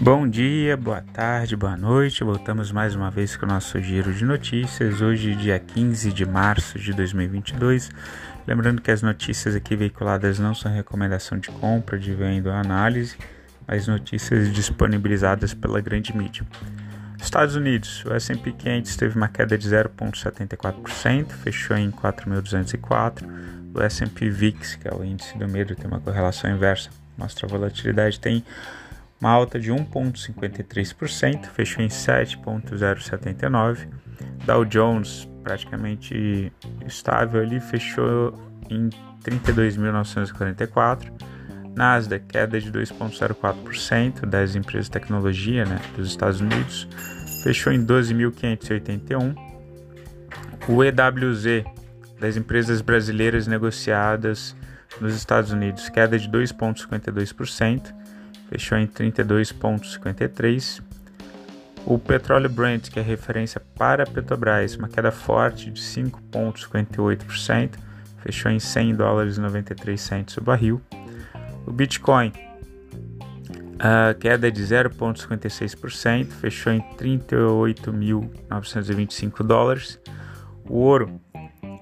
[0.00, 2.22] Bom dia, boa tarde, boa noite.
[2.22, 5.02] Voltamos mais uma vez com o nosso giro de notícias.
[5.02, 7.90] Hoje, dia 15 de março de 2022.
[8.46, 13.16] Lembrando que as notícias aqui veiculadas não são recomendação de compra, de venda ou análise,
[13.66, 16.46] mas notícias disponibilizadas pela grande mídia.
[17.20, 23.28] Estados Unidos, o S&P 500 teve uma queda de 0,74%, fechou em 4.204.
[23.74, 27.48] O S&P VIX, que é o índice do medo, tem uma correlação inversa, mostra a
[27.48, 28.44] volatilidade, tem
[29.20, 33.88] uma alta de 1,53%, fechou em 7,079.
[34.44, 36.52] Dow Jones, praticamente
[36.86, 38.32] estável ali, fechou
[38.70, 38.88] em
[39.22, 41.10] 32.944.
[41.74, 46.88] Nasdaq, queda de 2,04% das empresas de tecnologia né, dos Estados Unidos,
[47.42, 49.34] fechou em 12.581.
[50.68, 51.64] O EWZ,
[52.18, 54.56] das empresas brasileiras negociadas
[55.00, 57.94] nos Estados Unidos, queda de 2,52%,
[58.48, 60.80] fechou em 32,53.
[61.84, 67.78] O petróleo Brent, que é referência para a Petrobras, uma queda forte de 5,58%,
[68.18, 70.82] fechou em 100 dólares e 93 centos o barril.
[71.66, 72.32] O Bitcoin,
[73.78, 80.00] a queda de 0,56%, fechou em 38.925 dólares.
[80.68, 81.20] O ouro,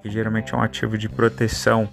[0.02, 1.88] que geralmente é um ativo de proteção,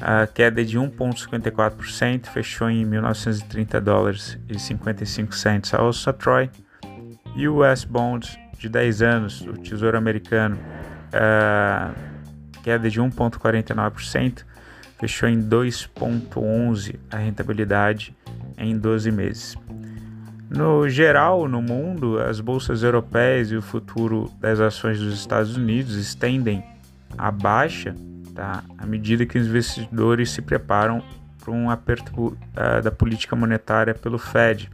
[0.00, 6.50] a queda de 1,54%, fechou em 1.930 dólares e 55 centos a onça Troy.
[7.36, 11.94] E o US Bonds de 10 anos, o Tesouro Americano, uh,
[12.62, 14.44] queda de 1,49%,
[14.98, 18.16] fechou em 2,11% a rentabilidade
[18.56, 19.56] em 12 meses.
[20.48, 25.96] No geral, no mundo, as bolsas europeias e o futuro das ações dos Estados Unidos
[25.96, 26.62] estendem
[27.16, 27.94] a baixa
[28.34, 28.62] tá?
[28.78, 31.02] à medida que os investidores se preparam
[31.42, 34.70] para um aperto uh, da política monetária pelo Fed.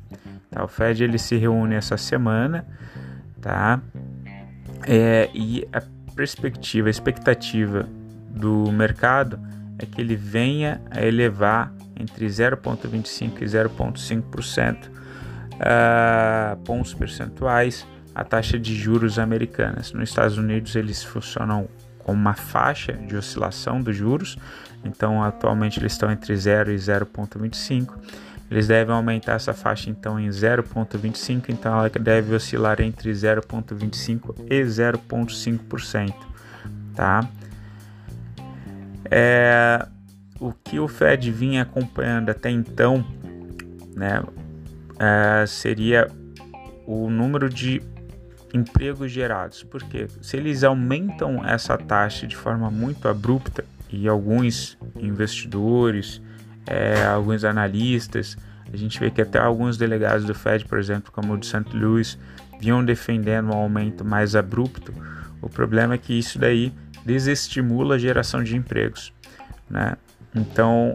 [0.50, 0.64] Tá?
[0.64, 2.66] O Fed ele se reúne essa semana
[3.40, 3.80] tá?
[4.86, 5.82] É, e a
[6.14, 7.88] perspectiva, a expectativa
[8.30, 9.38] do mercado
[9.78, 14.88] é que ele venha a elevar entre 0,25% e 0,5%
[15.54, 19.92] uh, pontos percentuais a taxa de juros americanas.
[19.92, 21.68] Nos Estados Unidos eles funcionam
[22.12, 24.36] uma faixa de oscilação dos juros,
[24.84, 27.94] então atualmente eles estão entre 0 e 0,25.
[28.50, 34.62] Eles devem aumentar essa faixa então em 0,25, então ela deve oscilar entre 0,25 e
[34.62, 36.14] 0,5%,
[36.94, 37.28] tá?
[39.10, 39.86] É,
[40.40, 43.04] o que o Fed vinha acompanhando até então,
[43.94, 44.22] né,
[44.98, 46.08] é, seria
[46.86, 47.82] o número de
[48.52, 56.20] empregos gerados, porque se eles aumentam essa taxa de forma muito abrupta e alguns investidores,
[56.66, 58.36] é, alguns analistas,
[58.72, 61.64] a gente vê que até alguns delegados do Fed, por exemplo, como o de St.
[61.74, 62.18] Louis,
[62.60, 64.92] vinham defendendo um aumento mais abrupto.
[65.40, 66.72] O problema é que isso daí
[67.04, 69.12] desestimula a geração de empregos,
[69.70, 69.96] né?
[70.34, 70.92] Então,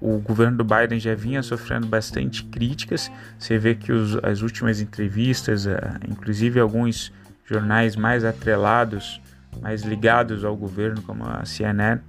[0.00, 3.10] o governo do Biden já vinha sofrendo bastante críticas.
[3.38, 5.70] Você vê que os, as últimas entrevistas, uh,
[6.08, 7.12] inclusive alguns
[7.44, 9.20] jornais mais atrelados,
[9.60, 12.00] mais ligados ao governo, como a CNN,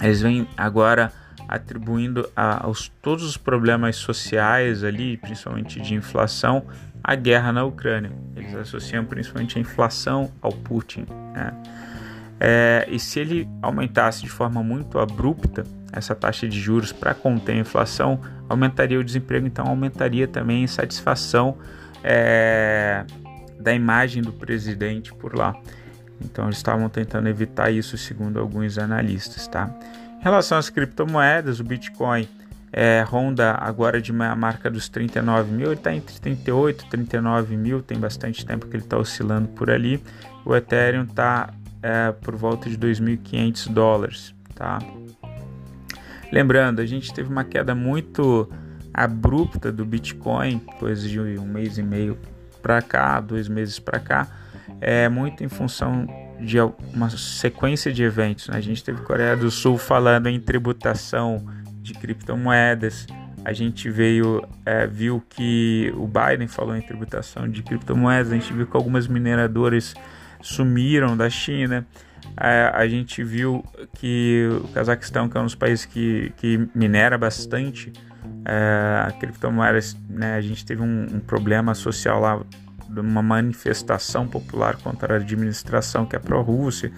[0.00, 1.12] eles vêm agora
[1.46, 6.66] atribuindo a, aos todos os problemas sociais ali, principalmente de inflação,
[7.02, 8.12] à guerra na Ucrânia.
[8.36, 11.06] Eles associam principalmente a inflação ao Putin.
[11.32, 11.52] Né?
[12.40, 17.52] É, e se ele aumentasse de forma muito abrupta essa taxa de juros para conter
[17.52, 21.56] a inflação, aumentaria o desemprego, então aumentaria também a insatisfação
[22.02, 23.04] é,
[23.58, 25.54] da imagem do presidente por lá.
[26.20, 29.70] Então eles estavam tentando evitar isso, segundo alguns analistas, tá?
[30.20, 32.28] Em relação às criptomoedas, o Bitcoin
[32.72, 37.56] é, ronda agora de uma marca dos 39 mil, ele está entre 38 e 39
[37.56, 40.02] mil, tem bastante tempo que ele está oscilando por ali.
[40.44, 41.50] O Ethereum está
[41.82, 44.80] é, por volta de 2.500 dólares, tá?
[46.30, 48.50] Lembrando, a gente teve uma queda muito
[48.92, 52.18] abrupta do Bitcoin, coisa de um mês e meio
[52.60, 54.26] para cá, dois meses para cá,
[54.80, 56.06] é muito em função
[56.40, 56.58] de
[56.94, 58.48] uma sequência de eventos.
[58.48, 58.56] Né?
[58.56, 61.44] A gente teve Coreia do Sul falando em tributação
[61.80, 63.06] de criptomoedas.
[63.44, 68.32] A gente veio, é, viu que o Biden falou em tributação de criptomoedas.
[68.32, 69.94] A gente viu que algumas mineradoras
[70.40, 71.86] sumiram da China.
[72.40, 77.18] É, a gente viu que o Cazaquistão, que é um dos países que, que minera
[77.18, 77.92] bastante
[78.44, 82.40] é, criptomoedas, né, a gente teve um, um, problema social lá,
[82.88, 86.92] uma manifestação popular contra a administração que é pró-Rússia.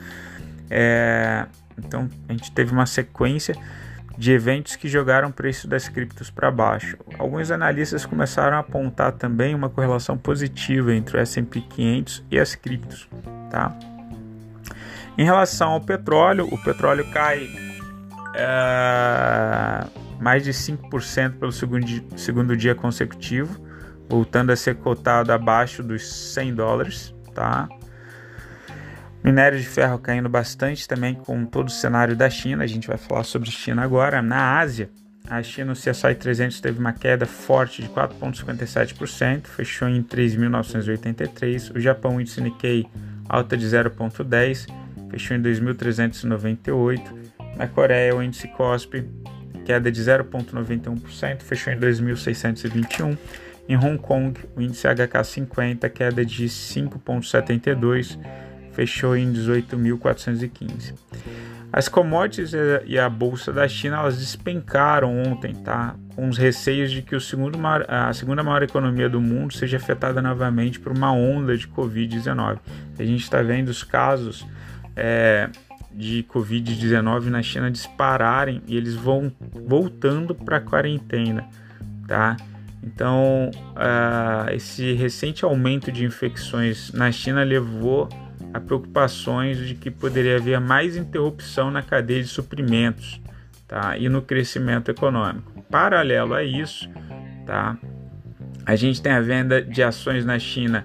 [0.68, 1.46] É,
[1.76, 3.56] então a gente teve uma sequência
[4.16, 6.98] de eventos que jogaram o preço das criptos para baixo.
[7.18, 12.54] Alguns analistas começaram a apontar também uma correlação positiva entre o S&P 500 e as
[12.54, 13.08] criptos,
[13.50, 13.74] tá?
[15.18, 17.48] Em relação ao petróleo, o petróleo cai
[18.34, 19.86] é,
[20.20, 21.86] mais de 5% pelo segundo,
[22.16, 23.60] segundo dia consecutivo,
[24.08, 27.68] voltando a ser cotado abaixo dos 100 dólares, tá?
[29.22, 32.64] Minério de ferro caindo bastante também com todo o cenário da China.
[32.64, 34.22] A gente vai falar sobre China agora.
[34.22, 34.88] Na Ásia,
[35.28, 41.76] a China, o CSI 300 teve uma queda forte de 4,57%, fechou em 3.983.
[41.76, 42.86] O Japão, o índice Nikkei,
[43.28, 44.79] alta de 0,10%,
[45.10, 47.00] fechou em 2.398.
[47.56, 49.04] Na Coreia, o índice KOSPI,
[49.64, 53.18] queda de 0,91%, fechou em 2.621.
[53.68, 58.18] Em Hong Kong, o índice HK50, queda de 5,72%
[58.72, 60.94] fechou em 18.415.
[61.72, 62.52] As commodities
[62.84, 65.94] e a bolsa da China elas despencaram ontem, tá?
[66.16, 69.76] Com os receios de que o segundo maior, a segunda maior economia do mundo seja
[69.76, 72.58] afetada novamente por uma onda de Covid-19.
[72.98, 74.44] A gente está vendo os casos
[74.96, 75.48] é,
[75.92, 79.32] de Covid-19 na China dispararem e eles vão
[79.66, 81.48] voltando para a quarentena,
[82.06, 82.36] tá?
[82.82, 88.08] Então, uh, esse recente aumento de infecções na China levou
[88.54, 93.20] a preocupações de que poderia haver mais interrupção na cadeia de suprimentos
[93.68, 93.96] tá?
[93.98, 95.62] e no crescimento econômico.
[95.70, 96.88] Paralelo a isso,
[97.46, 97.76] tá?
[98.64, 100.84] a gente tem a venda de ações na China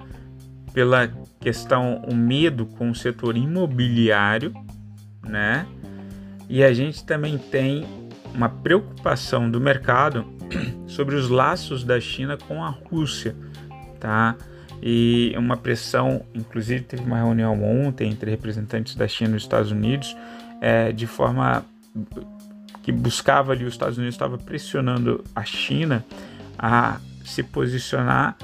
[0.73, 1.07] pela
[1.45, 4.51] questão, o medo com o setor imobiliário,
[5.23, 5.67] né?
[6.49, 7.85] E a gente também tem
[8.33, 10.25] uma preocupação do mercado
[10.87, 13.35] sobre os laços da China com a Rússia,
[13.99, 14.35] tá?
[14.81, 19.71] e uma pressão, inclusive teve uma reunião ontem entre representantes da China e dos Estados
[19.71, 20.17] Unidos,
[20.59, 21.63] é, de forma
[22.81, 26.03] que buscava ali, os Estados Unidos estava pressionando a China
[26.57, 28.37] a se posicionar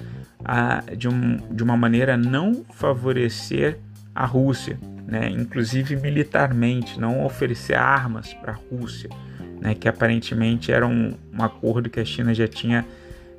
[0.44, 3.78] a, de, um, de uma maneira não favorecer
[4.14, 5.30] a Rússia, né?
[5.30, 9.10] inclusive militarmente, não oferecer armas para a Rússia,
[9.62, 9.76] né?
[9.76, 12.86] que aparentemente era um, um acordo que a China já tinha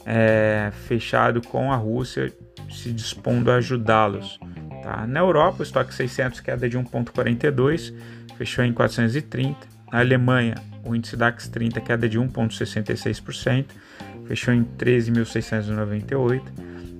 [0.06, 2.32] é, fechado com a Rússia
[2.70, 4.38] se dispondo a ajudá-los.
[4.82, 5.06] Tá?
[5.06, 7.94] Na Europa, o estoque 600 queda de 1,42,
[8.36, 9.56] fechou em 430.
[9.92, 10.54] Na Alemanha,
[10.84, 13.66] o índice DAX 30 queda de 1,66%,
[14.32, 16.42] fechou em 13.698.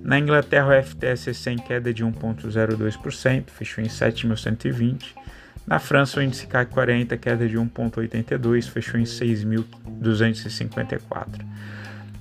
[0.02, 5.14] Na Inglaterra, o FTSE 100 queda de 1,02%, fechou em 7.120.
[5.67, 11.40] Na França, o índice CAC 40 queda de 1,82, fechou em 6.254.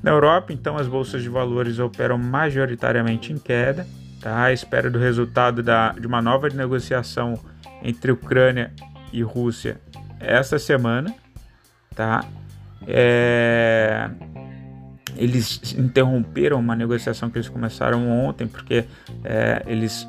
[0.01, 3.85] Na Europa, então, as bolsas de valores operam majoritariamente em queda,
[4.21, 4.45] tá?
[4.45, 7.37] à espera do resultado da, de uma nova negociação
[7.83, 8.71] entre Ucrânia
[9.11, 9.75] e Rússia
[10.21, 11.13] esta semana.
[11.93, 12.23] Tá?
[12.87, 14.09] É...
[15.21, 18.85] Eles interromperam uma negociação que eles começaram ontem, porque
[19.23, 20.07] é, eles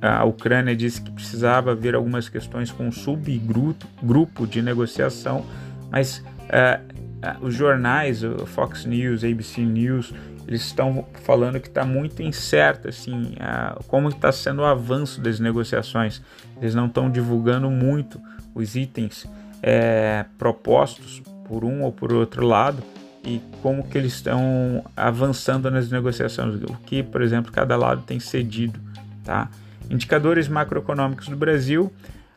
[0.00, 5.44] a Ucrânia disse que precisava ver algumas questões com um subgrupo de negociação,
[5.90, 6.80] mas é,
[7.22, 10.12] ah, os jornais, o Fox News, ABC News,
[10.46, 15.40] eles estão falando que está muito incerto assim, uh, como está sendo o avanço das
[15.40, 16.20] negociações.
[16.60, 18.20] Eles não estão divulgando muito
[18.54, 19.26] os itens
[19.62, 22.82] é, propostos por um ou por outro lado
[23.24, 28.20] e como que eles estão avançando nas negociações, o que, por exemplo, cada lado tem
[28.20, 28.78] cedido,
[29.24, 29.48] tá?
[29.90, 31.90] Indicadores macroeconômicos do Brasil,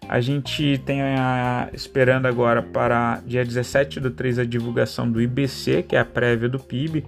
[0.08, 5.84] a gente tem a, esperando agora para dia 17 do 3 a divulgação do IBC,
[5.84, 7.06] que é a prévia do PIB.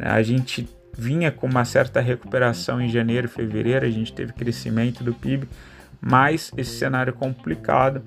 [0.00, 5.04] A gente vinha com uma certa recuperação em janeiro e fevereiro, a gente teve crescimento
[5.04, 5.48] do PIB,
[6.00, 8.02] mas esse cenário complicado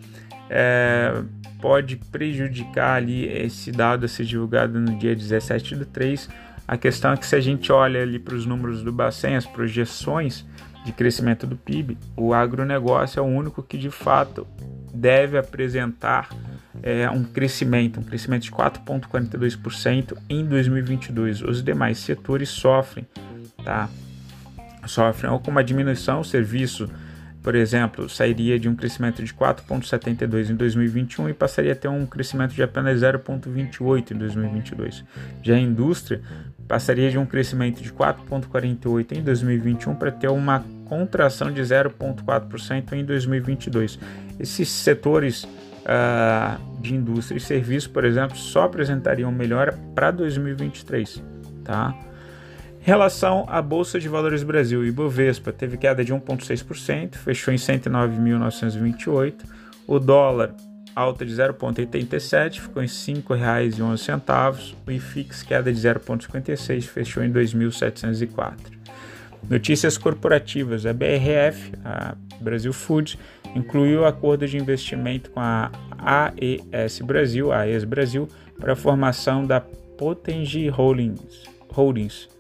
[0.50, 1.22] é,
[1.62, 6.30] pode prejudicar ali esse dado a ser divulgado no dia 17 do 3.
[6.68, 9.46] A questão é que se a gente olha ali para os números do Bacen, as
[9.46, 10.46] projeções,
[10.86, 14.48] de crescimento do PIB, o agronegócio é o único que de fato
[14.94, 16.30] deve apresentar
[16.84, 21.42] é, um crescimento, um crescimento de 4,42% em 2022.
[21.42, 23.08] Os demais setores sofrem,
[23.64, 23.90] tá?
[24.86, 26.88] Sofrem ou com uma diminuição, o serviço,
[27.46, 32.04] por exemplo, sairia de um crescimento de 4,72 em 2021 e passaria a ter um
[32.04, 35.04] crescimento de apenas 0,28 em 2022.
[35.44, 36.22] Já a indústria
[36.68, 43.06] passaria de um crescimento de 4,48 em 2021 para ter uma contração de 0,4% em
[43.06, 44.00] 2022.
[44.40, 51.22] Esses setores uh, de indústria e serviços, por exemplo, só apresentariam melhora para 2023.
[51.64, 51.96] Tá?
[52.86, 59.34] Relação à Bolsa de Valores Brasil, Ibovespa teve queda de 1,6%, fechou em 109.928.
[59.88, 60.54] O dólar
[60.96, 64.76] alta de 0,87, ficou em R$ 5,11.
[64.86, 68.54] O IFIX, queda de 0,56, fechou em 2.704.
[69.50, 70.86] Notícias corporativas.
[70.86, 73.18] A BRF, a Brasil Foods,
[73.56, 79.60] incluiu acordo de investimento com a AES Brasil, a AES Brasil, para a formação da
[79.60, 82.35] Potengi Holdings, Holdings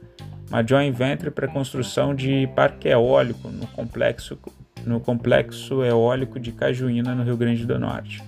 [0.49, 4.37] uma joint venture para construção de parque eólico no complexo,
[4.85, 8.23] no complexo eólico de Cajuína, no Rio Grande do Norte.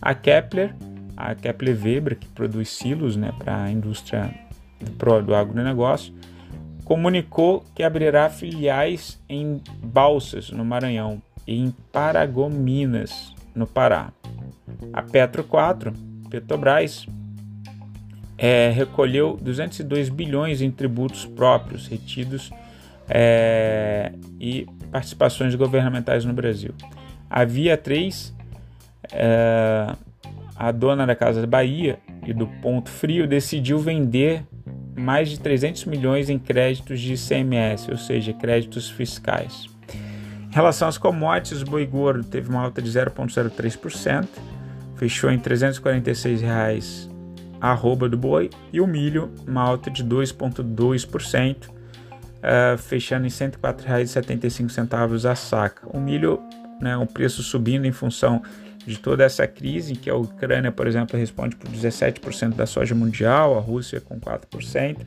[0.00, 0.74] A Kepler,
[1.16, 4.32] a Kepler Weber, que produz silos né, para a indústria
[4.80, 6.12] do, do agronegócio,
[6.84, 14.12] comunicou que abrirá filiais em Balsas, no Maranhão, e em Paragominas, no Pará.
[14.92, 15.92] A Petro 4,
[16.28, 17.06] Petrobras,
[18.36, 22.50] é, recolheu 202 bilhões em tributos próprios retidos
[23.08, 26.72] é, e participações governamentais no Brasil.
[27.28, 28.34] A Via 3,
[29.12, 29.86] é,
[30.56, 34.44] a dona da Casa Bahia e do Ponto Frio, decidiu vender
[34.96, 39.66] mais de 300 milhões em créditos de ICMS, ou seja, créditos fiscais.
[40.50, 44.28] Em relação às commodities, o boi gordo teve uma alta de 0,03%,
[44.94, 47.13] fechou em 346 reais a
[47.70, 51.72] arroba do boi e o milho uma alta de 2,2%, uh,
[52.42, 55.88] eh, fechando em R$ 104,75 a saca.
[55.90, 56.42] O milho,
[56.80, 58.42] né, um preço subindo em função
[58.86, 63.56] de toda essa crise, que a Ucrânia, por exemplo, responde por 17% da soja mundial,
[63.56, 64.98] a Rússia com 4%.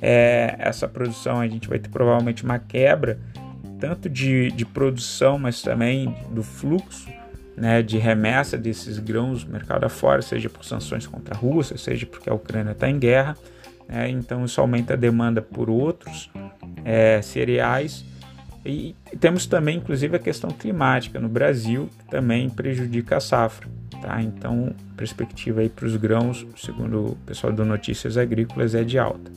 [0.00, 3.18] É, essa produção a gente vai ter provavelmente uma quebra
[3.80, 7.08] tanto de, de produção, mas também do fluxo
[7.56, 12.30] né, de remessa desses grãos mercado afora, seja por sanções contra a Rússia, seja porque
[12.30, 13.36] a Ucrânia está em guerra.
[13.88, 16.30] Né, então isso aumenta a demanda por outros
[16.84, 18.04] é, cereais.
[18.64, 23.66] E temos também, inclusive, a questão climática no Brasil, que também prejudica a safra.
[24.02, 24.22] Tá?
[24.22, 29.30] Então, perspectiva para os grãos, segundo o pessoal do Notícias Agrícolas, é de alta.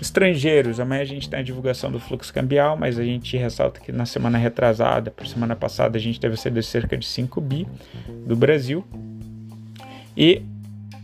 [0.00, 3.92] Estrangeiros, amanhã a gente tem a divulgação do fluxo cambial, mas a gente ressalta que
[3.92, 7.66] na semana retrasada, por semana passada, a gente teve sido cerca de 5 bi
[8.26, 8.84] do Brasil.
[10.16, 10.42] E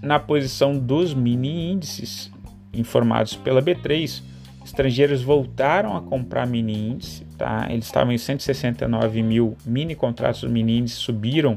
[0.02, 2.32] na posição dos mini índices
[2.72, 4.20] informados pela B3,
[4.64, 7.68] estrangeiros voltaram a comprar mini índice, tá?
[7.70, 11.56] Eles estavam em 169 mil mini contratos mini índice, subiram